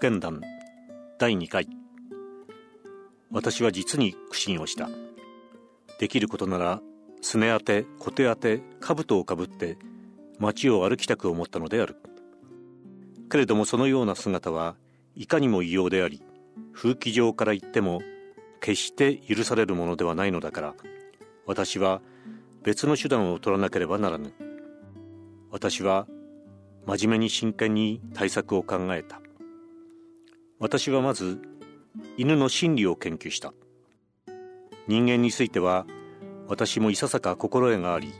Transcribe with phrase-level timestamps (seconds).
[0.00, 0.42] 剣談
[1.18, 1.68] 第2回。
[3.32, 4.88] 私は実に苦心をした。
[5.98, 6.80] できることなら
[7.20, 9.76] すね当て小手当て兜をかぶって
[10.38, 11.96] 街を歩きたく思ったのである。
[13.28, 14.76] けれどもそのような姿は
[15.16, 16.22] いかにも異様であり
[16.72, 18.00] 風紀上から言っても
[18.60, 20.74] 決して許されるものではないのだから
[21.44, 22.02] 私は
[22.62, 24.32] 別の手段を取らなければならぬ。
[25.50, 26.06] 私は
[26.86, 29.20] 真面目に真剣に対策を考えた。
[30.60, 31.40] 私はまず
[32.16, 33.54] 犬の心理を研究した。
[34.88, 35.86] 人間については
[36.48, 38.12] 私もいささか心得があり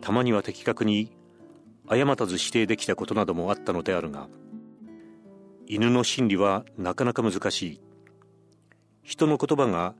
[0.00, 1.12] たまには的確に
[1.86, 4.28] 誤たず指定できたことなどもあったのであるが
[5.66, 7.80] 犬の心理はなかなか難しい。
[9.04, 9.94] 人の言葉が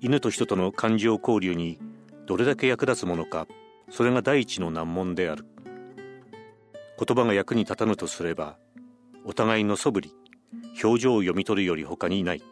[0.00, 1.78] 犬と人との感情交流に
[2.26, 3.46] どれだけ役立つものか
[3.90, 5.46] それが第一の難問である。
[6.98, 8.58] 言葉が役に立たぬとすれば
[9.24, 10.14] お互いの素振り
[10.82, 12.42] 表情を読み取るより他にない。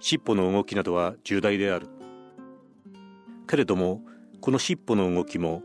[0.00, 1.88] 尻尾の動きなどは重大である。
[3.46, 4.02] けれども
[4.40, 5.62] この尻尾の動きも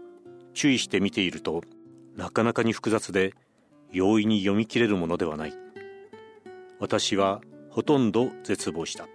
[0.53, 1.61] 注意して見ていると
[2.15, 3.33] なかなかに複雑で
[3.91, 5.53] 容易に読み切れるものではない。
[6.79, 9.07] 私はほとんど絶望した。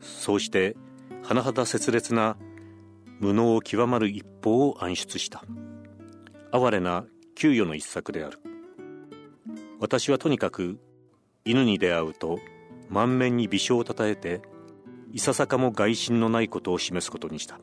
[0.00, 0.76] そうして
[1.22, 2.36] 甚だ切烈な
[3.20, 5.44] 無能を極まる一方を暗出した。
[6.52, 8.40] 哀れな給与の一作である。
[9.80, 10.78] 私はとにかく
[11.44, 12.38] 犬に出会うと
[12.88, 14.42] 満面に微笑をたたえて
[15.12, 17.60] いささかも外心のないことを示すことにした。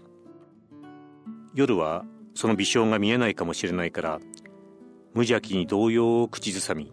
[1.53, 4.19] 夜はその微笑が見えないかもしれないから
[5.13, 6.91] 無邪気に動揺を口ずさみ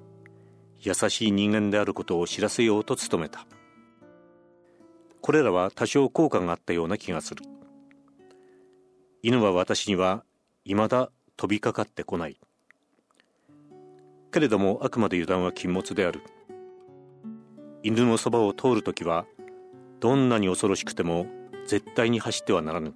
[0.78, 3.46] 優しい人間であることを知らせようと努めた。
[5.20, 7.44] これらは多少効果があったような気がする。
[9.22, 10.24] 犬は私には
[10.64, 12.40] 未だ飛びかかってこない。
[14.32, 16.22] けれどもあくまで油断は禁物である。
[17.82, 19.26] 犬のそばを通るときは
[20.00, 21.26] どんなに恐ろしくても
[21.66, 22.94] 絶対に走ってはならぬ。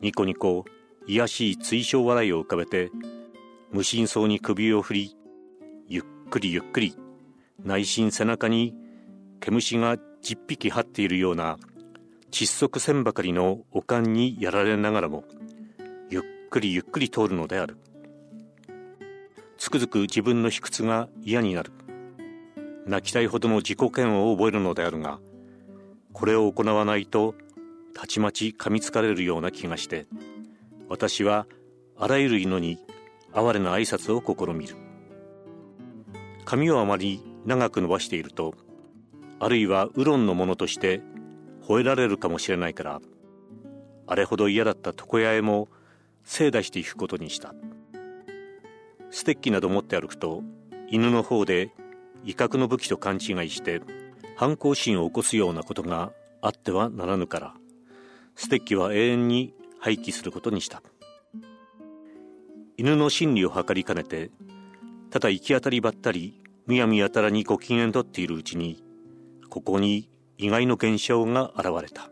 [0.00, 0.64] ニコニコ
[1.06, 2.90] 卑しい追笑笑いを浮かべて
[3.72, 5.16] 無心そうに首を振り
[5.88, 6.94] ゆっくりゆっくり
[7.64, 8.74] 内心背中に
[9.40, 11.58] 毛虫が十匹張っているような
[12.30, 15.24] 窒息線ばかりのおかんにやられながらも
[16.10, 17.78] ゆっくりゆっくり通るのである。
[19.58, 21.72] つくづく自分の卑屈が嫌になる。
[22.86, 25.18] 泣きたいほどの自己嫌悪を覚えるのであるが
[26.14, 27.34] これを行わないと
[27.92, 30.06] たちまち噛みつかれるような気がして
[30.88, 31.46] 私は
[31.98, 32.78] あらゆる犬に
[33.34, 34.74] 哀れな挨拶を試みる。
[36.46, 38.54] 髪をあまり長く伸ばしていると
[39.38, 41.02] あるいはウロンのものとして
[41.66, 43.00] 吠えられるかもしれないから
[44.06, 45.68] あれほど嫌だった床屋へも
[46.24, 47.54] 精出していくことにした。
[49.10, 50.42] ステッキなど持って歩くと
[50.88, 51.72] 犬の方で
[52.24, 53.80] 威嚇の武器と勘違いして
[54.36, 57.54] 反抗心を起こすようなことがあってはならぬから
[58.36, 60.82] ステッキは永遠に廃棄することにした。
[62.76, 64.30] 犬の心理を図りかねて
[65.10, 68.84] ただ行き当たりばったりむやみやたらにご機嫌取っているうちに
[69.48, 72.10] ここに意外の現象が現れた。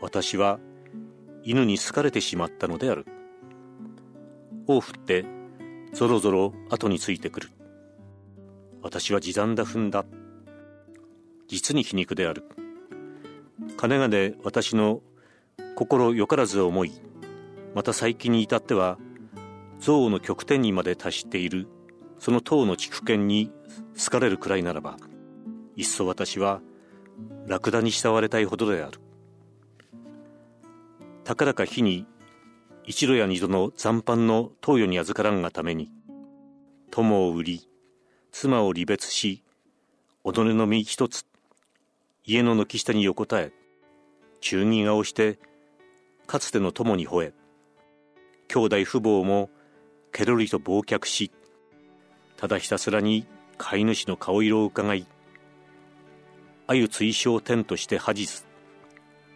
[0.00, 0.60] 私は
[1.42, 3.06] 犬に好かれてしまったのである。
[4.68, 5.24] 尾を振って
[5.94, 7.50] ぞろぞろ後についてくる。
[8.82, 10.04] 私は地団だ踏んだ。
[11.46, 12.42] 実に皮肉である。
[13.76, 15.02] 金がで私の
[15.76, 16.92] 心よからず思い。
[17.76, 18.98] また最近に至っては
[19.78, 21.68] 憎悪の極点にまで達している。
[22.18, 23.52] その党の畜犬に
[23.96, 24.96] 好かれるくらいならば
[25.76, 26.60] いっそ私は
[27.46, 28.98] ラクダに慕われたいほどである。
[31.22, 32.04] たかだか日に
[32.86, 35.90] 一度や二度の残飯の投与に預からんがために
[36.90, 37.68] 友を売り
[38.30, 39.42] 妻を離別し
[40.24, 41.24] 己の身一つ
[42.24, 43.52] 家の軒下に横たえ
[44.40, 45.38] 中義顔して
[46.26, 47.32] かつての友に吠え
[48.48, 49.50] 兄弟父母も
[50.12, 51.30] けろりと忘却し
[52.36, 53.26] ただひたすらに
[53.58, 55.06] 飼い主の顔色をうかがい
[56.66, 58.44] 鮎追奨天として恥ず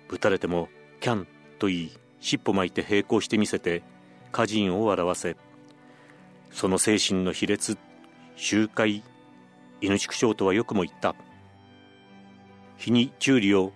[0.09, 0.69] ぶたれても
[1.01, 1.27] キャン
[1.59, 3.83] と言い尻尾巻いて並行してみせて
[4.33, 5.37] 歌人を笑わせ
[6.51, 7.79] その精神の卑劣
[8.37, 9.03] 集会
[9.81, 11.15] 犬畜生とはよくも言った。
[12.79, 13.73] 日に忠理を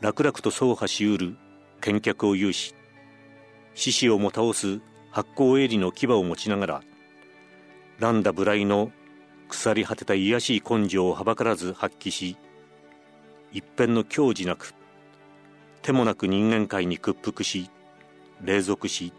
[0.00, 1.36] 楽々と走破しうる
[1.80, 2.74] 見客を有し
[3.74, 4.80] 獅子をも倒す
[5.10, 6.82] 発光鋭利の牙を持ちながら
[7.98, 8.92] 乱んだ無頼の
[9.48, 12.36] 腐り果てた卑しい根性をはばからず発揮し
[13.52, 14.74] 一辺の矜持なく
[15.80, 17.70] 手もなく人間界に屈服し
[18.42, 19.12] 霊俗し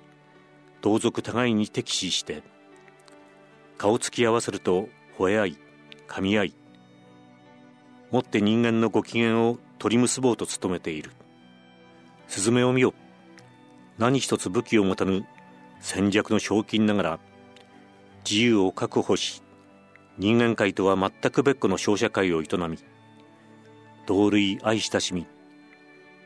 [0.82, 2.44] 同族互いに敵視して
[3.78, 5.58] 顔つき合わせると吠え合い
[6.08, 6.56] 噛み合い
[8.12, 11.10] もって人間のご機嫌を取り結ぼうと努めている。
[12.28, 12.94] スズメを見よ。
[13.98, 15.26] 何一つ武器を持たぬ
[15.80, 17.20] 戦略の賞金ながら
[18.28, 19.44] 自由を確保し
[20.18, 22.80] 人間界とは全く別個の商社会を営み
[24.08, 25.28] 同類愛親しみ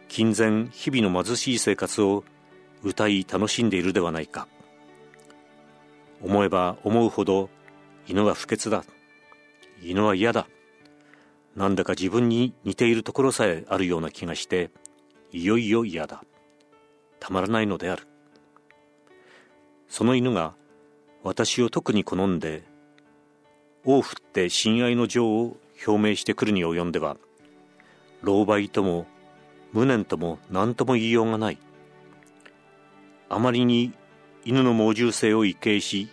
[0.07, 2.23] 金銭日々の貧しい生活を
[2.83, 4.47] 歌い楽しんでいるではないか。
[6.21, 7.49] 思えば思うほど
[8.07, 8.83] 犬は不潔だ。
[9.81, 10.47] 犬は嫌だ。
[11.55, 14.69] なんだか自分に似ているところさえあるような気がして
[15.31, 16.23] いよいよ嫌だ。
[17.19, 18.07] たまらないのである。
[19.89, 20.53] その犬が
[21.23, 22.63] 私を特に好んで
[23.85, 27.17] 尾を振って親愛の情を表明してくるに及んでは
[28.23, 29.05] 狼狽とも
[29.73, 31.57] 無念とも何とも言いようがない。
[33.29, 33.93] あまりに
[34.45, 36.09] 犬の猛獣性を畏敬し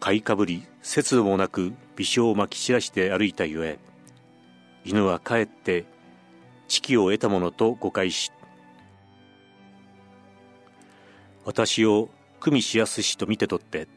[0.00, 3.78] 買いかぶり節度もなく微笑をまき散らして歩いたゆえ
[4.84, 5.86] 犬はかえって
[6.68, 8.32] 知気を得たものと誤解し
[11.44, 12.10] 私を
[12.40, 13.88] 組みしやすしと見て取って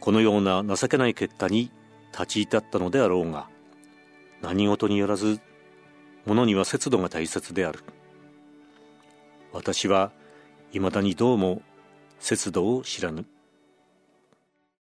[0.00, 1.70] このような情けない結果に
[2.12, 3.48] 立ち至ったのであろうが
[4.42, 5.40] 何事によらず
[6.26, 7.84] 物には節度が大切である。
[9.52, 10.10] 私は
[10.74, 11.62] いまだにどうも
[12.18, 13.24] 節度を知らぬ。